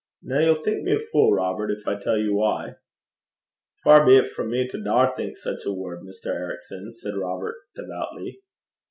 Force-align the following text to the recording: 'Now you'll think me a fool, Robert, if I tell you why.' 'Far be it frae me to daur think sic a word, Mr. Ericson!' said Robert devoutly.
'Now 0.23 0.39
you'll 0.39 0.55
think 0.63 0.81
me 0.81 0.95
a 0.95 0.97
fool, 0.97 1.33
Robert, 1.33 1.69
if 1.69 1.87
I 1.87 1.95
tell 1.95 2.17
you 2.17 2.33
why.' 2.33 2.73
'Far 3.83 4.03
be 4.03 4.17
it 4.17 4.29
frae 4.31 4.47
me 4.47 4.67
to 4.69 4.81
daur 4.81 5.13
think 5.15 5.35
sic 5.37 5.59
a 5.63 5.71
word, 5.71 5.99
Mr. 5.99 6.33
Ericson!' 6.33 6.91
said 6.91 7.13
Robert 7.15 7.57
devoutly. 7.75 8.41